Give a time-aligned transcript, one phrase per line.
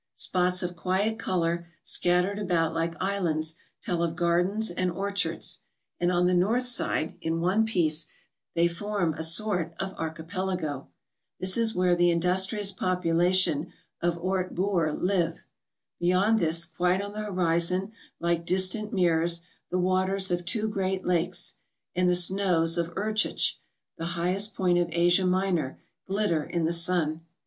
[0.15, 3.53] Spots of quiet colour scattered about like islands
[3.83, 5.59] tell of gardens and orchards;
[5.99, 8.07] and on the north side, in one place,
[8.55, 10.87] they form a sort of archipelago.
[11.39, 15.45] This is where the in¬ dustrious population of Orte Booi; live.
[15.99, 21.57] Beyond this, quite on the horizon, like distant mirrors, the waters of two great lakes,
[21.93, 23.57] and the snows of Erdchich,
[23.99, 25.77] the highest point of Asia Minor,
[26.07, 27.21] glitter in the sun.